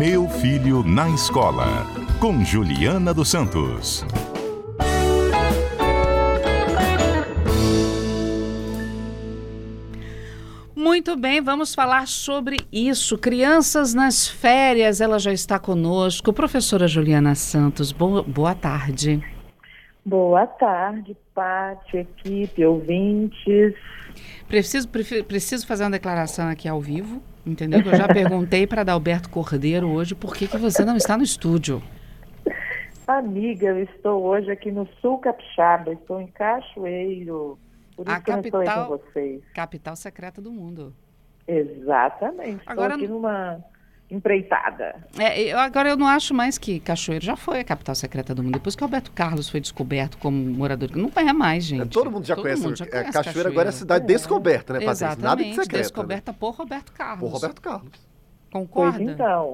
Meu 0.00 0.26
Filho 0.26 0.82
na 0.82 1.10
Escola, 1.10 1.84
com 2.18 2.42
Juliana 2.42 3.12
dos 3.12 3.28
Santos. 3.28 4.02
Muito 10.74 11.14
bem, 11.18 11.42
vamos 11.42 11.74
falar 11.74 12.08
sobre 12.08 12.56
isso. 12.72 13.18
Crianças 13.18 13.92
nas 13.92 14.26
férias, 14.26 15.02
ela 15.02 15.18
já 15.18 15.34
está 15.34 15.58
conosco. 15.58 16.32
Professora 16.32 16.88
Juliana 16.88 17.34
Santos, 17.34 17.92
boa, 17.92 18.22
boa 18.22 18.54
tarde. 18.54 19.22
Boa 20.02 20.46
tarde, 20.46 21.14
Pati, 21.34 21.98
equipe, 21.98 22.64
ouvintes. 22.64 23.74
Preciso, 24.50 24.88
preciso 24.88 25.64
fazer 25.64 25.84
uma 25.84 25.92
declaração 25.92 26.48
aqui 26.48 26.68
ao 26.68 26.80
vivo, 26.80 27.22
entendeu? 27.46 27.80
Eu 27.80 27.96
já 27.96 28.08
perguntei 28.12 28.66
para 28.66 28.80
Adalberto 28.80 29.30
Cordeiro 29.30 29.88
hoje 29.88 30.12
por 30.12 30.34
que, 30.34 30.48
que 30.48 30.58
você 30.58 30.84
não 30.84 30.96
está 30.96 31.16
no 31.16 31.22
estúdio. 31.22 31.80
Amiga, 33.06 33.68
eu 33.68 33.84
estou 33.84 34.20
hoje 34.24 34.50
aqui 34.50 34.72
no 34.72 34.88
Sul 35.00 35.18
Capixaba, 35.18 35.92
estou 35.92 36.20
em 36.20 36.26
Cachoeiro. 36.26 37.56
Por 37.94 38.08
isso 38.08 38.16
a 38.16 38.20
que 38.20 38.32
capital, 38.32 38.60
eu 38.60 38.66
estou 38.66 38.84
com 38.84 39.04
vocês. 39.04 39.42
capital 39.54 39.94
secreta 39.94 40.42
do 40.42 40.50
mundo. 40.50 40.92
Exatamente. 41.46 42.62
Agora, 42.66 42.94
estou 42.94 43.04
aqui 43.04 43.12
numa 43.12 43.64
empreitada. 44.10 44.96
É, 45.18 45.40
eu, 45.40 45.58
agora 45.58 45.88
eu 45.88 45.96
não 45.96 46.06
acho 46.06 46.34
mais 46.34 46.58
que 46.58 46.80
Cachoeiro 46.80 47.24
já 47.24 47.36
foi 47.36 47.60
a 47.60 47.64
capital 47.64 47.94
secreta 47.94 48.34
do 48.34 48.42
mundo. 48.42 48.54
Depois 48.54 48.74
que 48.74 48.82
Alberto 48.82 49.12
Carlos 49.12 49.48
foi 49.48 49.60
descoberto 49.60 50.18
como 50.18 50.36
morador, 50.36 50.90
não 50.96 51.10
é 51.16 51.32
mais, 51.32 51.64
gente. 51.64 51.82
É, 51.82 51.84
todo 51.86 52.10
mundo 52.10 52.26
já 52.26 52.34
todo 52.34 52.42
conhece. 52.42 52.62
Mundo 52.62 52.76
já 52.76 52.86
conhece 52.86 53.08
é, 53.08 53.12
Cachoeiro, 53.12 53.24
Cachoeiro 53.24 53.48
agora 53.50 53.68
é 53.68 53.72
cidade 53.72 54.06
descoberta, 54.06 54.72
né, 54.72 54.80
Patrícia? 54.80 55.16
Nada 55.16 55.42
de 55.42 55.54
secreto. 55.54 55.82
descoberta 55.82 56.32
né? 56.32 56.38
por 56.38 56.54
Roberto 56.54 56.92
Carlos. 56.92 57.20
Por 57.20 57.34
Roberto 57.34 57.60
Carlos. 57.60 58.10
Concorda? 58.52 58.98
Pois 58.98 59.10
então, 59.10 59.52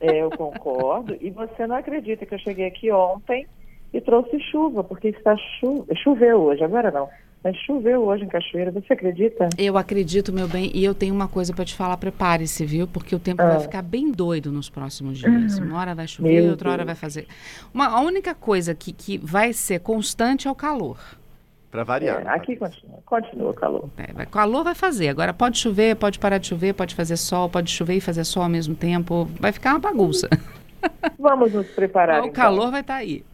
é, 0.00 0.22
eu 0.22 0.30
concordo. 0.30 1.16
E 1.20 1.30
você 1.30 1.66
não 1.66 1.76
acredita 1.76 2.24
que 2.24 2.34
eu 2.34 2.38
cheguei 2.38 2.66
aqui 2.66 2.92
ontem 2.92 3.46
e 3.92 4.00
trouxe 4.00 4.38
chuva, 4.40 4.84
porque 4.84 5.08
está 5.08 5.36
chu... 5.36 5.86
choveu 5.96 6.42
hoje, 6.42 6.62
agora 6.62 6.90
não. 6.90 7.08
Mas 7.46 7.56
choveu 7.58 8.02
hoje 8.02 8.24
em 8.24 8.26
Cachoeira, 8.26 8.72
você 8.72 8.92
acredita? 8.92 9.48
Eu 9.56 9.78
acredito, 9.78 10.32
meu 10.32 10.48
bem, 10.48 10.68
e 10.74 10.84
eu 10.84 10.92
tenho 10.92 11.14
uma 11.14 11.28
coisa 11.28 11.54
para 11.54 11.64
te 11.64 11.76
falar, 11.76 11.96
prepare-se, 11.96 12.66
viu? 12.66 12.88
Porque 12.88 13.14
o 13.14 13.20
tempo 13.20 13.40
ah. 13.40 13.50
vai 13.50 13.60
ficar 13.60 13.82
bem 13.82 14.10
doido 14.10 14.50
nos 14.50 14.68
próximos 14.68 15.18
dias. 15.18 15.56
Uma 15.58 15.78
hora 15.78 15.94
vai 15.94 16.08
chover, 16.08 16.42
meu 16.42 16.50
outra 16.50 16.64
Deus. 16.64 16.72
hora 16.72 16.84
vai 16.84 16.96
fazer. 16.96 17.28
Uma, 17.72 17.86
a 17.86 18.00
única 18.00 18.34
coisa 18.34 18.74
que, 18.74 18.92
que 18.92 19.16
vai 19.16 19.52
ser 19.52 19.78
constante 19.78 20.48
é 20.48 20.50
o 20.50 20.56
calor. 20.56 20.98
Para 21.70 21.84
variar. 21.84 22.26
É, 22.26 22.30
aqui 22.30 22.56
continua, 22.56 22.98
continua 23.06 23.50
o 23.52 23.54
calor. 23.54 23.88
É, 23.96 24.26
calor 24.26 24.64
vai 24.64 24.74
fazer. 24.74 25.08
Agora 25.08 25.32
pode 25.32 25.56
chover, 25.56 25.94
pode 25.94 26.18
parar 26.18 26.38
de 26.38 26.48
chover, 26.48 26.74
pode 26.74 26.96
fazer 26.96 27.16
sol, 27.16 27.48
pode 27.48 27.70
chover 27.70 27.94
e 27.94 28.00
fazer 28.00 28.24
sol 28.24 28.42
ao 28.42 28.48
mesmo 28.48 28.74
tempo. 28.74 29.30
Vai 29.38 29.52
ficar 29.52 29.70
uma 29.70 29.78
bagunça. 29.78 30.28
Vamos 31.18 31.52
nos 31.52 31.66
preparar. 31.68 32.22
O 32.22 32.26
então. 32.26 32.32
calor 32.32 32.70
vai 32.70 32.80
estar 32.80 32.94
tá 32.94 33.00
aí. 33.00 33.24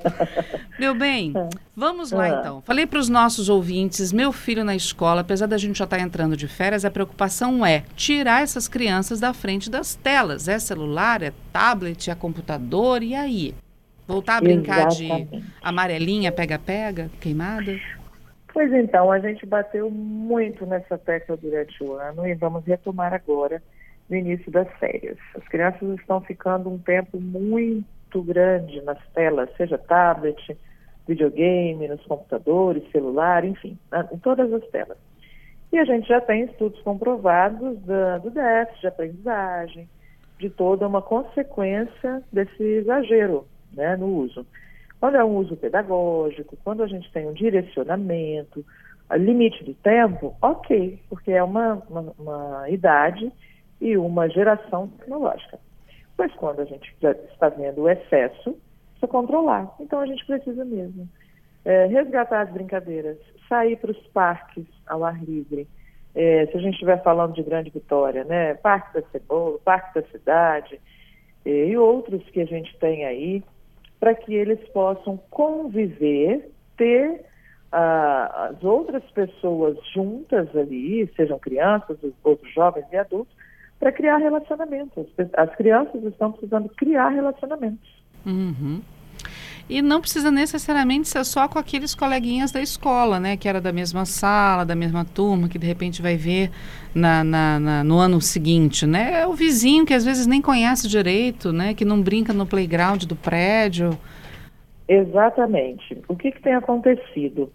meu 0.78 0.94
bem, 0.94 1.32
vamos 1.76 2.12
lá 2.12 2.28
então. 2.28 2.60
Falei 2.62 2.86
para 2.86 2.98
os 2.98 3.08
nossos 3.08 3.48
ouvintes, 3.48 4.12
meu 4.12 4.32
filho 4.32 4.64
na 4.64 4.74
escola, 4.74 5.22
apesar 5.22 5.46
da 5.46 5.58
gente 5.58 5.78
já 5.78 5.84
estar 5.84 5.98
tá 5.98 6.02
entrando 6.02 6.36
de 6.36 6.46
férias, 6.48 6.84
a 6.84 6.90
preocupação 6.90 7.64
é 7.64 7.84
tirar 7.96 8.42
essas 8.42 8.68
crianças 8.68 9.20
da 9.20 9.32
frente 9.32 9.70
das 9.70 9.94
telas. 9.94 10.48
É 10.48 10.58
celular, 10.58 11.22
é 11.22 11.32
tablet, 11.52 12.10
é 12.10 12.14
computador, 12.14 13.02
e 13.02 13.14
aí? 13.14 13.54
Voltar 14.06 14.38
a 14.38 14.40
brincar 14.40 14.88
Exatamente. 14.88 15.36
de 15.36 15.44
amarelinha, 15.62 16.32
pega-pega, 16.32 17.10
queimada? 17.20 17.78
Pois 18.52 18.70
então, 18.72 19.10
a 19.10 19.18
gente 19.18 19.46
bateu 19.46 19.90
muito 19.90 20.66
nessa 20.66 20.98
tecla 20.98 21.36
durante 21.36 21.82
o 21.82 21.94
ano 21.94 22.26
e 22.26 22.34
vamos 22.34 22.64
retomar 22.64 23.14
agora 23.14 23.62
no 24.12 24.18
início 24.18 24.52
das 24.52 24.68
férias. 24.78 25.16
As 25.34 25.42
crianças 25.48 25.98
estão 25.98 26.20
ficando 26.20 26.68
um 26.68 26.78
tempo 26.78 27.18
muito 27.18 28.22
grande 28.22 28.82
nas 28.82 28.98
telas, 29.14 29.48
seja 29.56 29.78
tablet, 29.78 30.54
videogame, 31.08 31.88
nos 31.88 32.04
computadores, 32.04 32.88
celular, 32.92 33.42
enfim, 33.42 33.78
em 34.12 34.18
todas 34.18 34.52
as 34.52 34.64
telas. 34.68 34.98
E 35.72 35.78
a 35.78 35.84
gente 35.86 36.06
já 36.06 36.20
tem 36.20 36.42
estudos 36.42 36.78
comprovados 36.82 37.80
da, 37.86 38.18
do 38.18 38.30
déficit 38.30 38.82
de 38.82 38.86
aprendizagem, 38.86 39.88
de 40.38 40.50
toda 40.50 40.86
uma 40.86 41.00
consequência 41.00 42.22
desse 42.30 42.62
exagero 42.62 43.46
né, 43.72 43.96
no 43.96 44.06
uso. 44.08 44.46
Quando 45.00 45.16
é 45.16 45.24
um 45.24 45.36
uso 45.36 45.56
pedagógico, 45.56 46.58
quando 46.62 46.82
a 46.82 46.86
gente 46.86 47.10
tem 47.12 47.26
um 47.26 47.32
direcionamento, 47.32 48.62
limite 49.14 49.64
do 49.64 49.72
tempo, 49.74 50.36
ok, 50.42 51.00
porque 51.08 51.32
é 51.32 51.42
uma, 51.42 51.82
uma, 51.88 52.14
uma 52.18 52.70
idade 52.70 53.32
e 53.82 53.96
uma 53.96 54.28
geração 54.30 54.86
tecnológica. 54.86 55.58
Pois 56.16 56.32
quando 56.34 56.60
a 56.60 56.64
gente 56.64 56.94
está 57.02 57.48
vendo 57.48 57.82
o 57.82 57.88
excesso, 57.88 58.56
precisa 58.90 59.08
controlar. 59.08 59.74
Então 59.80 59.98
a 59.98 60.06
gente 60.06 60.24
precisa 60.24 60.64
mesmo 60.64 61.08
é, 61.64 61.86
resgatar 61.86 62.42
as 62.42 62.50
brincadeiras, 62.50 63.18
sair 63.48 63.76
para 63.76 63.90
os 63.90 64.06
parques 64.08 64.64
ao 64.86 65.04
ar 65.04 65.20
livre. 65.24 65.66
É, 66.14 66.46
se 66.46 66.56
a 66.56 66.60
gente 66.60 66.74
estiver 66.74 67.02
falando 67.02 67.34
de 67.34 67.42
Grande 67.42 67.70
Vitória, 67.70 68.22
né? 68.22 68.54
Parque 68.54 69.00
da 69.00 69.08
Cebola, 69.08 69.58
Parque 69.64 70.00
da 70.00 70.06
Cidade 70.08 70.80
é, 71.44 71.50
e 71.50 71.76
outros 71.76 72.22
que 72.30 72.40
a 72.40 72.44
gente 72.44 72.78
tem 72.78 73.04
aí, 73.04 73.42
para 73.98 74.14
que 74.14 74.32
eles 74.32 74.60
possam 74.68 75.16
conviver, 75.28 76.52
ter 76.76 77.24
ah, 77.72 78.50
as 78.50 78.62
outras 78.62 79.02
pessoas 79.10 79.76
juntas 79.92 80.54
ali, 80.54 81.10
sejam 81.16 81.38
crianças, 81.38 81.98
outros 82.22 82.52
jovens 82.52 82.86
e 82.92 82.96
adultos, 82.96 83.34
para 83.82 83.90
criar 83.90 84.18
relacionamentos. 84.18 85.08
As 85.36 85.52
crianças 85.56 86.04
estão 86.04 86.30
precisando 86.30 86.68
criar 86.68 87.08
relacionamentos. 87.08 87.90
Uhum. 88.24 88.80
E 89.68 89.82
não 89.82 90.00
precisa 90.00 90.30
necessariamente 90.30 91.08
ser 91.08 91.24
só 91.24 91.48
com 91.48 91.58
aqueles 91.58 91.92
coleguinhas 91.92 92.52
da 92.52 92.60
escola, 92.60 93.18
né? 93.18 93.36
Que 93.36 93.48
era 93.48 93.60
da 93.60 93.72
mesma 93.72 94.04
sala, 94.04 94.64
da 94.64 94.76
mesma 94.76 95.04
turma, 95.04 95.48
que 95.48 95.58
de 95.58 95.66
repente 95.66 96.00
vai 96.00 96.16
ver 96.16 96.52
na, 96.94 97.24
na, 97.24 97.58
na, 97.58 97.82
no 97.82 97.98
ano 97.98 98.20
seguinte, 98.20 98.86
né? 98.86 99.22
É 99.22 99.26
o 99.26 99.32
vizinho 99.32 99.84
que 99.84 99.94
às 99.94 100.04
vezes 100.04 100.28
nem 100.28 100.40
conhece 100.40 100.86
direito, 100.86 101.52
né? 101.52 101.74
Que 101.74 101.84
não 101.84 102.00
brinca 102.00 102.32
no 102.32 102.46
playground 102.46 103.02
do 103.02 103.16
prédio. 103.16 103.98
Exatamente. 104.86 106.00
O 106.06 106.14
que, 106.14 106.30
que 106.30 106.40
tem 106.40 106.54
acontecido? 106.54 107.50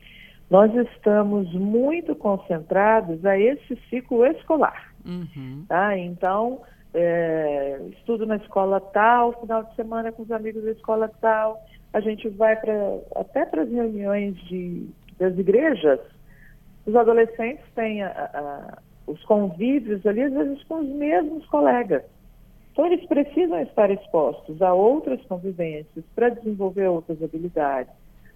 Nós 0.50 0.76
estamos 0.76 1.54
muito 1.54 2.14
concentrados 2.16 3.26
a 3.26 3.40
esse 3.40 3.78
ciclo 3.90 4.26
escolar. 4.26 4.87
Uhum. 5.07 5.66
Tá? 5.68 5.97
Então, 5.97 6.62
é, 6.94 7.79
estudo 7.94 8.25
na 8.25 8.35
escola 8.35 8.79
tal, 8.81 9.40
final 9.40 9.63
de 9.63 9.75
semana 9.75 10.12
com 10.12 10.23
os 10.23 10.31
amigos 10.31 10.63
da 10.63 10.72
escola 10.72 11.09
tal, 11.22 11.63
a 11.94 12.00
gente 12.00 12.28
vai 12.29 12.56
para 12.56 13.00
até 13.16 13.45
para 13.45 13.63
as 13.63 13.69
reuniões 13.69 14.35
de, 14.47 14.88
das 15.18 15.38
igrejas, 15.38 16.00
os 16.85 16.95
adolescentes 16.95 17.63
têm 17.75 18.03
a, 18.03 18.09
a, 18.09 18.78
os 19.06 19.23
convívios 19.25 20.06
ali, 20.06 20.22
às 20.22 20.34
vezes 20.34 20.63
com 20.63 20.79
os 20.79 20.88
mesmos 20.88 21.45
colegas. 21.47 22.03
Então, 22.72 22.85
eles 22.85 23.06
precisam 23.07 23.59
estar 23.62 23.89
expostos 23.89 24.62
a 24.62 24.74
outras 24.74 25.19
convivências 25.25 26.06
para 26.13 26.29
desenvolver 26.29 26.88
outras 26.88 27.22
habilidades, 27.24 27.91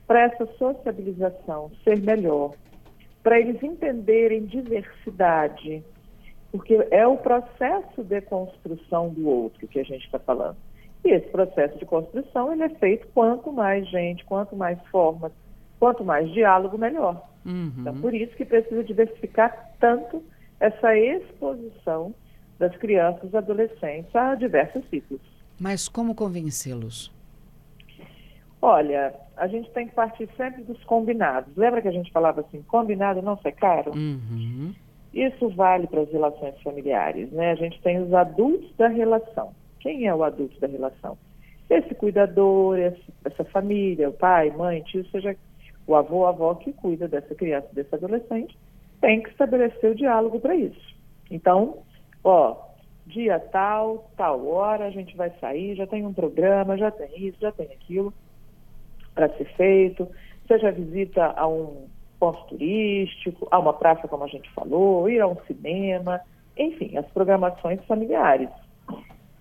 para 0.07 0.21
essa 0.21 0.45
sociabilização 0.57 1.71
ser 1.83 1.99
melhor, 2.01 2.53
para 3.21 3.39
eles 3.39 3.61
entenderem 3.61 4.45
diversidade, 4.45 5.83
porque 6.51 6.88
é 6.91 7.07
o 7.07 7.17
processo 7.17 8.03
de 8.03 8.22
construção 8.22 9.09
do 9.09 9.28
outro 9.28 9.67
que 9.67 9.79
a 9.79 9.84
gente 9.84 10.06
está 10.06 10.19
falando. 10.19 10.57
E 11.03 11.09
esse 11.09 11.28
processo 11.29 11.78
de 11.79 11.85
construção 11.85 12.51
ele 12.51 12.63
é 12.63 12.69
feito 12.69 13.07
quanto 13.13 13.51
mais 13.51 13.88
gente, 13.89 14.23
quanto 14.25 14.56
mais 14.56 14.79
formas, 14.88 15.31
quanto 15.79 16.03
mais 16.03 16.31
diálogo, 16.31 16.78
melhor. 16.78 17.28
Uhum. 17.45 17.73
Então, 17.79 18.00
por 18.00 18.13
isso 18.13 18.35
que 18.35 18.45
precisa 18.45 18.84
diversificar 18.84 19.72
tanto 19.79 20.23
essa 20.59 20.95
exposição 20.95 22.13
das 22.59 22.75
crianças 22.77 23.33
e 23.33 23.38
adolescentes 23.38 24.15
a 24.15 24.36
diversos 24.36 24.88
ciclos. 24.89 25.21
Mas 25.59 25.88
como 25.88 26.13
convencê-los? 26.13 27.12
Olha, 28.62 29.15
a 29.36 29.48
gente 29.48 29.71
tem 29.71 29.88
que 29.88 29.95
partir 29.95 30.30
sempre 30.38 30.63
dos 30.63 30.83
combinados. 30.83 31.56
Lembra 31.57 31.81
que 31.81 31.88
a 31.88 31.92
gente 31.92 32.12
falava 32.12 32.42
assim, 32.42 32.62
combinado 32.62 33.21
não 33.24 33.36
ser 33.38 33.53
caro? 33.53 33.92
Uhum. 33.95 34.75
Isso 35.13 35.50
vale 35.50 35.88
para 35.88 36.02
as 36.02 36.12
relações 36.12 36.60
familiares, 36.62 37.31
né? 37.31 37.52
A 37.52 37.56
gente 37.56 37.81
tem 37.81 38.02
os 38.02 38.13
adultos 38.13 38.74
da 38.78 38.88
relação. 38.88 39.54
Quem 39.80 40.08
é 40.08 40.16
o 40.16 40.24
adulto 40.24 40.60
da 40.60 40.68
relação? 40.68 41.18
Esse 41.69 41.94
cuidador, 41.96 42.78
essa 43.25 43.44
família, 43.46 44.10
o 44.10 44.13
pai, 44.13 44.52
mãe, 44.52 44.81
tio, 44.84 45.06
seja 45.10 45.36
o 45.88 45.96
avô, 45.96 46.25
avó 46.25 46.54
que 46.56 46.72
cuida 46.74 47.08
dessa 47.08 47.34
criança, 47.36 47.68
desse 47.74 47.94
adolescente, 47.94 48.58
tem 49.02 49.22
que 49.22 49.30
estabelecer 49.30 49.92
o 49.92 49.96
diálogo 49.96 50.40
para 50.40 50.56
isso. 50.56 50.96
Então, 51.30 51.80
ó, 52.24 52.56
dia 53.06 53.40
tal, 53.40 54.10
tal 54.16 54.46
hora, 54.48 54.86
a 54.86 54.92
gente 54.92 55.16
vai 55.18 55.31
sair, 55.40 55.75
já 55.75 55.88
tem 55.88 56.06
um 56.06 56.13
programa, 56.13 56.78
já 56.78 56.92
tem 56.92 57.10
isso, 57.28 57.38
já 57.42 57.52
tem 57.52 57.68
aquilo 57.68 58.13
para 59.13 59.30
ser 59.38 59.46
feito, 59.56 60.08
seja 60.48 60.72
visita 60.72 61.34
a 61.36 61.48
um 61.48 61.88
ponto 62.21 62.45
turístico, 62.45 63.47
a 63.50 63.57
uma 63.57 63.73
praça, 63.73 64.07
como 64.07 64.23
a 64.23 64.27
gente 64.27 64.47
falou, 64.51 65.09
ir 65.09 65.19
a 65.19 65.27
um 65.27 65.35
cinema, 65.47 66.21
enfim, 66.56 66.95
as 66.95 67.07
programações 67.07 67.83
familiares. 67.85 68.50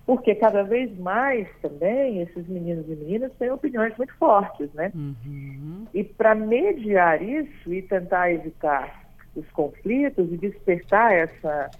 porque 0.06 0.34
cada 0.34 0.64
vez 0.64 0.98
mais 0.98 1.46
também 1.62 2.20
esses 2.20 2.48
meninos 2.48 2.84
e 2.88 2.96
meninas 2.96 3.30
têm 3.38 3.50
opiniões 3.50 3.96
muito 3.96 4.12
fortes, 4.16 4.72
né? 4.72 4.90
Uhum. 4.92 5.86
E 5.94 6.02
para 6.02 6.34
mediar 6.34 7.22
isso 7.22 7.72
e 7.72 7.80
tentar 7.82 8.32
evitar 8.32 9.04
os 9.36 9.48
conflitos 9.50 10.32
e 10.32 10.36
despertar 10.36 11.12
essa, 11.12 11.70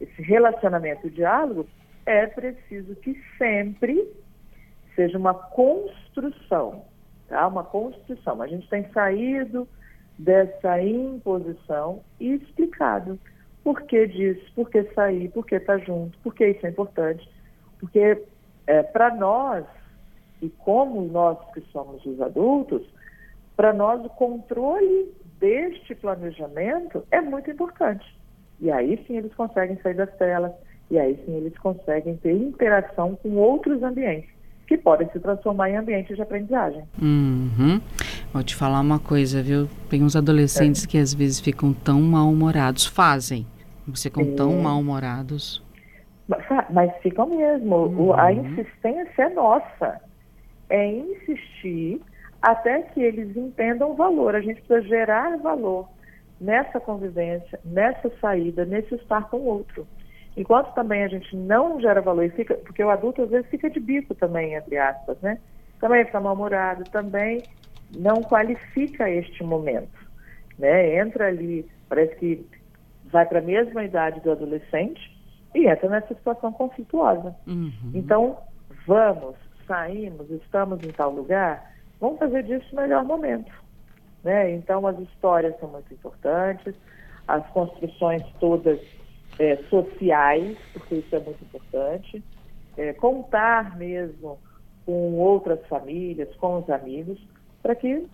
esse 0.00 0.20
relacionamento, 0.20 1.06
o 1.06 1.10
diálogo, 1.10 1.64
é 2.04 2.26
preciso 2.26 2.96
que 2.96 3.22
sempre 3.38 4.04
seja 4.96 5.16
uma 5.16 5.34
construção, 5.34 6.82
tá? 7.28 7.46
Uma 7.46 7.62
construção. 7.62 8.42
A 8.42 8.48
gente 8.48 8.68
tem 8.68 8.84
saído 8.90 9.68
dessa 10.18 10.82
imposição 10.82 12.00
e 12.18 12.34
explicado 12.34 13.18
por 13.62 13.82
que 13.82 14.06
disso, 14.06 14.52
por 14.54 14.70
que 14.70 14.84
sair, 14.94 15.28
por 15.30 15.44
que 15.44 15.56
estar 15.56 15.78
tá 15.78 15.84
junto, 15.84 16.16
por 16.18 16.34
que 16.34 16.46
isso 16.46 16.64
é 16.64 16.70
importante. 16.70 17.28
Porque 17.80 18.22
é, 18.66 18.82
para 18.82 19.14
nós, 19.14 19.64
e 20.40 20.48
como 20.50 21.02
nós 21.02 21.38
que 21.52 21.60
somos 21.72 22.04
os 22.06 22.20
adultos, 22.20 22.82
para 23.56 23.72
nós 23.72 24.04
o 24.04 24.08
controle 24.10 25.12
deste 25.40 25.94
planejamento 25.94 27.04
é 27.10 27.20
muito 27.20 27.50
importante. 27.50 28.06
E 28.60 28.70
aí 28.70 29.02
sim 29.06 29.16
eles 29.16 29.34
conseguem 29.34 29.78
sair 29.82 29.94
das 29.94 30.14
telas, 30.16 30.52
e 30.90 30.98
aí 30.98 31.20
sim 31.26 31.34
eles 31.36 31.56
conseguem 31.58 32.16
ter 32.16 32.32
interação 32.32 33.16
com 33.16 33.36
outros 33.36 33.82
ambientes, 33.82 34.30
que 34.66 34.78
podem 34.78 35.08
se 35.10 35.20
transformar 35.20 35.70
em 35.70 35.76
ambientes 35.76 36.16
de 36.16 36.22
aprendizagem. 36.22 36.84
Uhum. 37.00 37.80
Vou 38.32 38.42
te 38.42 38.54
falar 38.54 38.80
uma 38.80 38.98
coisa, 38.98 39.42
viu? 39.42 39.68
Tem 39.88 40.02
uns 40.02 40.14
adolescentes 40.14 40.84
é. 40.84 40.86
que 40.86 40.98
às 40.98 41.14
vezes 41.14 41.40
ficam 41.40 41.72
tão 41.72 42.00
mal-humorados, 42.02 42.86
fazem, 42.86 43.46
ficam 43.94 44.34
tão 44.34 44.60
mal-humorados. 44.60 45.64
Mas, 46.28 46.44
mas 46.70 46.96
ficam 47.02 47.26
mesmo. 47.26 47.76
Uhum. 47.76 48.12
A 48.14 48.32
insistência 48.32 49.22
é 49.22 49.28
nossa. 49.30 50.00
É 50.68 50.86
insistir 50.90 52.00
até 52.42 52.82
que 52.82 53.00
eles 53.00 53.36
entendam 53.36 53.92
o 53.92 53.94
valor. 53.94 54.34
A 54.34 54.40
gente 54.40 54.60
precisa 54.62 54.82
gerar 54.88 55.36
valor 55.38 55.88
nessa 56.40 56.78
convivência, 56.78 57.58
nessa 57.64 58.10
saída, 58.20 58.64
nesse 58.64 58.94
estar 58.94 59.28
com 59.28 59.38
o 59.38 59.46
outro. 59.46 59.86
Enquanto 60.36 60.74
também 60.74 61.02
a 61.02 61.08
gente 61.08 61.34
não 61.34 61.80
gera 61.80 62.02
valor, 62.02 62.24
e 62.24 62.30
fica, 62.30 62.54
porque 62.54 62.84
o 62.84 62.90
adulto 62.90 63.22
às 63.22 63.30
vezes 63.30 63.48
fica 63.48 63.70
de 63.70 63.80
bico 63.80 64.14
também, 64.14 64.54
entre 64.54 64.76
aspas, 64.76 65.18
né? 65.22 65.38
Também 65.80 66.04
fica 66.04 66.20
mal-humorado, 66.20 66.84
também 66.84 67.42
não 67.94 68.22
qualifica 68.22 69.08
este 69.10 69.42
momento. 69.44 70.06
Né? 70.58 70.98
Entra 70.98 71.28
ali, 71.28 71.68
parece 71.88 72.16
que 72.16 72.46
vai 73.04 73.26
para 73.26 73.38
a 73.38 73.42
mesma 73.42 73.84
idade 73.84 74.20
do 74.20 74.32
adolescente 74.32 75.16
e 75.54 75.66
entra 75.66 75.88
nessa 75.88 76.14
situação 76.14 76.52
conflituosa. 76.52 77.34
Uhum. 77.46 77.92
Então, 77.94 78.38
vamos, 78.86 79.36
saímos, 79.66 80.30
estamos 80.30 80.82
em 80.84 80.90
tal 80.90 81.10
lugar, 81.10 81.72
vamos 82.00 82.18
fazer 82.18 82.42
disso 82.42 82.66
o 82.72 82.76
melhor 82.76 83.04
momento. 83.04 83.52
Né? 84.24 84.52
Então, 84.52 84.86
as 84.86 84.98
histórias 84.98 85.58
são 85.60 85.68
muito 85.68 85.92
importantes, 85.92 86.74
as 87.28 87.46
construções 87.50 88.22
todas 88.40 88.80
é, 89.38 89.56
sociais, 89.68 90.56
porque 90.72 90.96
isso 90.96 91.14
é 91.14 91.20
muito 91.20 91.42
importante, 91.44 92.22
é, 92.76 92.92
contar 92.92 93.76
mesmo 93.76 94.38
com 94.84 95.14
outras 95.14 95.64
famílias, 95.66 96.32
com 96.36 96.58
os 96.58 96.70
amigos, 96.70 97.18
para 97.66 97.74
que 97.74 98.06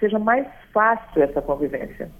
seja 0.00 0.18
mais 0.18 0.44
fácil 0.72 1.22
essa 1.22 1.40
convivência. 1.40 2.10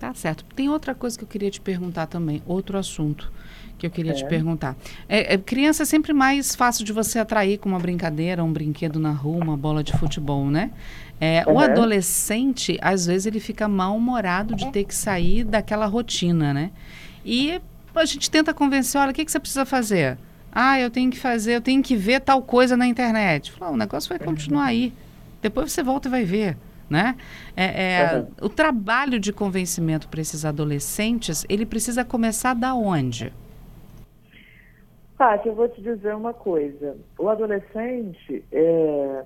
Tá 0.00 0.12
certo. 0.12 0.44
Tem 0.56 0.68
outra 0.68 0.96
coisa 0.96 1.16
que 1.16 1.22
eu 1.22 1.28
queria 1.28 1.50
te 1.50 1.60
perguntar 1.60 2.06
também, 2.06 2.42
outro 2.44 2.76
assunto 2.76 3.32
que 3.78 3.86
eu 3.86 3.90
queria 3.90 4.12
é. 4.12 4.14
te 4.14 4.26
perguntar. 4.26 4.74
É, 5.08 5.34
é, 5.34 5.38
criança 5.38 5.84
é 5.84 5.86
sempre 5.86 6.12
mais 6.12 6.56
fácil 6.56 6.84
de 6.84 6.92
você 6.92 7.18
atrair 7.18 7.58
com 7.58 7.68
uma 7.68 7.78
brincadeira, 7.78 8.42
um 8.42 8.52
brinquedo 8.52 8.98
na 8.98 9.12
rua, 9.12 9.44
uma 9.44 9.56
bola 9.56 9.84
de 9.84 9.92
futebol, 9.92 10.46
né? 10.46 10.72
É, 11.20 11.44
uhum. 11.46 11.54
O 11.54 11.60
adolescente, 11.60 12.78
às 12.80 13.06
vezes, 13.06 13.26
ele 13.26 13.38
fica 13.38 13.68
mal-humorado 13.68 14.56
de 14.56 14.72
ter 14.72 14.84
que 14.84 14.94
sair 14.94 15.44
daquela 15.44 15.86
rotina, 15.86 16.52
né? 16.52 16.72
E 17.24 17.60
a 17.94 18.04
gente 18.04 18.30
tenta 18.30 18.52
convencer, 18.52 19.00
olha, 19.00 19.10
o 19.10 19.14
que, 19.14 19.24
que 19.24 19.30
você 19.30 19.38
precisa 19.38 19.64
fazer? 19.64 20.18
Ah, 20.50 20.80
eu 20.80 20.90
tenho 20.90 21.10
que 21.10 21.18
fazer, 21.18 21.56
eu 21.56 21.60
tenho 21.60 21.82
que 21.82 21.94
ver 21.94 22.20
tal 22.20 22.42
coisa 22.42 22.76
na 22.76 22.86
internet. 22.86 23.52
Fala, 23.52 23.72
o 23.72 23.76
negócio 23.76 24.08
vai 24.08 24.18
continuar 24.18 24.64
aí. 24.64 24.92
Depois 25.40 25.72
você 25.72 25.82
volta 25.82 26.08
e 26.08 26.10
vai 26.10 26.24
ver. 26.24 26.56
Né? 26.88 27.16
É, 27.56 27.64
é 27.64 28.16
uhum. 28.18 28.26
O 28.42 28.48
trabalho 28.48 29.18
de 29.18 29.32
convencimento 29.32 30.08
para 30.08 30.20
esses 30.20 30.44
adolescentes, 30.44 31.44
ele 31.48 31.66
precisa 31.66 32.04
começar 32.04 32.54
da 32.54 32.74
onde? 32.74 33.32
Tati, 35.18 35.48
eu 35.48 35.54
vou 35.54 35.68
te 35.68 35.80
dizer 35.80 36.14
uma 36.14 36.32
coisa. 36.32 36.96
O 37.18 37.28
adolescente, 37.28 38.44
é, 38.52 39.24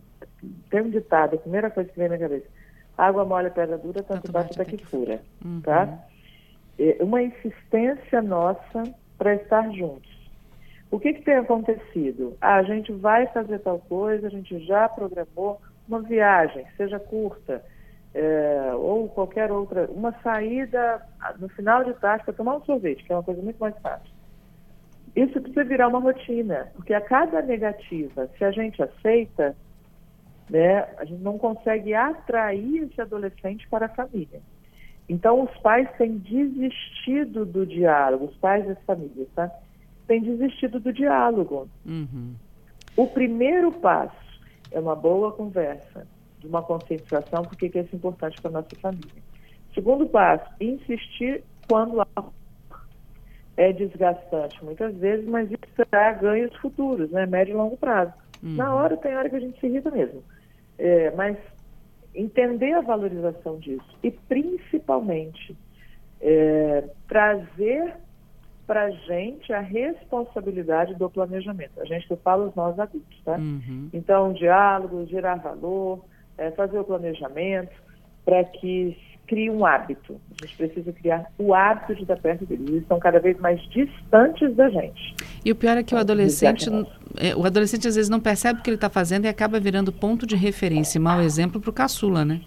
tem 0.70 0.82
um 0.82 0.90
ditado, 0.90 1.34
a 1.34 1.38
primeira 1.38 1.70
coisa 1.70 1.90
que 1.90 1.98
vem 1.98 2.08
na 2.08 2.16
cabeça, 2.16 2.46
água 2.96 3.24
mole, 3.24 3.50
pedra 3.50 3.76
dura, 3.76 4.02
tanto, 4.02 4.22
tanto 4.22 4.32
bate 4.32 4.60
até 4.60 4.64
que 4.64 4.84
fura. 4.84 5.20
Uhum. 5.44 5.60
Tá? 5.60 5.98
É 6.78 6.96
uma 7.00 7.22
insistência 7.22 8.22
nossa 8.22 8.84
para 9.18 9.34
estar 9.34 9.70
juntos. 9.72 10.10
O 10.90 10.98
que, 10.98 11.12
que 11.12 11.22
tem 11.22 11.34
acontecido? 11.34 12.36
Ah, 12.40 12.56
a 12.56 12.62
gente 12.62 12.92
vai 12.92 13.26
fazer 13.28 13.58
tal 13.60 13.78
coisa, 13.80 14.26
a 14.26 14.30
gente 14.30 14.58
já 14.64 14.88
programou 14.88 15.60
uma 15.90 16.02
viagem, 16.02 16.64
seja 16.76 16.98
curta, 16.98 17.62
é, 18.14 18.72
ou 18.74 19.08
qualquer 19.08 19.50
outra, 19.50 19.88
uma 19.90 20.12
saída 20.22 21.00
no 21.38 21.48
final 21.48 21.84
de 21.84 21.92
tarde 21.94 22.24
para 22.24 22.34
tomar 22.34 22.56
um 22.56 22.64
sorvete, 22.64 23.04
que 23.04 23.12
é 23.12 23.16
uma 23.16 23.22
coisa 23.22 23.42
muito 23.42 23.58
mais 23.58 23.76
fácil. 23.78 24.10
Isso 25.14 25.40
precisa 25.40 25.64
virar 25.64 25.88
uma 25.88 25.98
rotina, 25.98 26.68
porque 26.74 26.94
a 26.94 27.00
cada 27.00 27.42
negativa, 27.42 28.28
se 28.38 28.44
a 28.44 28.50
gente 28.52 28.80
aceita, 28.82 29.56
né, 30.48 30.88
a 30.98 31.04
gente 31.04 31.22
não 31.22 31.36
consegue 31.38 31.94
atrair 31.94 32.84
esse 32.84 33.00
adolescente 33.00 33.68
para 33.68 33.86
a 33.86 33.88
família. 33.88 34.40
Então, 35.08 35.42
os 35.42 35.56
pais 35.58 35.88
têm 35.98 36.18
desistido 36.18 37.44
do 37.44 37.66
diálogo, 37.66 38.26
os 38.26 38.36
pais 38.36 38.64
das 38.64 38.78
famílias, 38.84 39.28
tá? 39.34 39.50
Têm 40.06 40.22
desistido 40.22 40.78
do 40.78 40.92
diálogo. 40.92 41.68
Uhum. 41.84 42.34
O 42.96 43.08
primeiro 43.08 43.72
passo 43.72 44.29
é 44.70 44.80
uma 44.80 44.94
boa 44.94 45.32
conversa, 45.32 46.06
de 46.38 46.46
uma 46.46 46.62
conscientização, 46.62 47.44
porque 47.44 47.68
que 47.68 47.78
é 47.78 47.82
isso 47.82 47.96
importante 47.96 48.40
para 48.40 48.50
a 48.50 48.54
nossa 48.54 48.76
família. 48.80 49.22
Segundo 49.74 50.06
passo, 50.06 50.48
insistir 50.60 51.44
quando 51.68 52.00
há 52.00 52.06
é 53.56 53.72
desgastante 53.74 54.64
muitas 54.64 54.96
vezes, 54.96 55.28
mas 55.28 55.50
isso 55.50 55.86
dá 55.90 56.12
ganhos 56.12 56.54
futuros, 56.56 57.10
né? 57.10 57.26
médio 57.26 57.52
e 57.52 57.56
longo 57.56 57.76
prazo. 57.76 58.12
Uhum. 58.42 58.54
Na 58.54 58.74
hora 58.74 58.96
tem 58.96 59.14
hora 59.14 59.28
que 59.28 59.36
a 59.36 59.40
gente 59.40 59.60
se 59.60 59.66
irrita 59.66 59.90
mesmo. 59.90 60.22
É, 60.78 61.10
mas 61.10 61.36
entender 62.14 62.72
a 62.72 62.80
valorização 62.80 63.58
disso 63.58 63.98
e 64.02 64.10
principalmente 64.10 65.54
é, 66.22 66.88
trazer 67.06 67.96
para 68.70 68.84
a 68.84 68.90
gente 68.92 69.52
a 69.52 69.58
responsabilidade 69.58 70.94
do 70.94 71.10
planejamento. 71.10 71.72
A 71.80 71.84
gente 71.84 72.06
que 72.06 72.14
fala 72.14 72.46
os 72.46 72.54
nós 72.54 72.78
adultos, 72.78 73.20
tá? 73.24 73.36
Uhum. 73.36 73.88
Então, 73.92 74.32
diálogo, 74.32 75.04
gerar 75.06 75.34
valor, 75.38 76.04
é, 76.38 76.52
fazer 76.52 76.78
o 76.78 76.84
planejamento 76.84 77.72
para 78.24 78.44
que 78.44 78.96
crie 79.26 79.50
um 79.50 79.66
hábito. 79.66 80.20
A 80.30 80.46
gente 80.46 80.56
precisa 80.56 80.92
criar 80.92 81.28
o 81.36 81.52
hábito 81.52 81.96
de 81.96 82.02
estar 82.02 82.16
perto 82.18 82.46
deles. 82.46 82.68
Eles 82.68 82.82
estão 82.82 83.00
cada 83.00 83.18
vez 83.18 83.36
mais 83.40 83.60
distantes 83.70 84.54
da 84.54 84.70
gente. 84.70 85.16
E 85.44 85.50
o 85.50 85.56
pior 85.56 85.76
é 85.76 85.82
que 85.82 85.92
o 85.92 85.98
adolescente, 85.98 86.70
é, 87.18 87.34
o 87.34 87.44
adolescente 87.44 87.88
às 87.88 87.96
vezes 87.96 88.08
não 88.08 88.20
percebe 88.20 88.60
o 88.60 88.62
que 88.62 88.70
ele 88.70 88.76
está 88.76 88.88
fazendo 88.88 89.24
e 89.24 89.28
acaba 89.28 89.58
virando 89.58 89.92
ponto 89.92 90.24
de 90.24 90.36
referência, 90.36 91.00
mau 91.00 91.20
exemplo 91.20 91.60
para 91.60 91.70
o 91.70 91.72
caçula, 91.72 92.24
né? 92.24 92.40